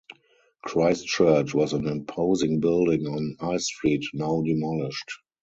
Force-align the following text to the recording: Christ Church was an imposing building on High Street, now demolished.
Christ 0.63 1.05
Church 1.05 1.53
was 1.53 1.73
an 1.73 1.85
imposing 1.87 2.59
building 2.59 3.05
on 3.05 3.35
High 3.39 3.57
Street, 3.57 4.03
now 4.15 4.41
demolished. 4.41 5.11